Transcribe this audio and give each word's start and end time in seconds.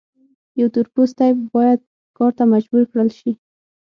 یو 0.59 0.67
تور 0.73 0.85
پوستی 0.93 1.31
باید 1.53 1.79
کار 2.17 2.31
ته 2.37 2.43
مجبور 2.53 2.83
کړل 2.91 3.09
شي. 3.19 3.31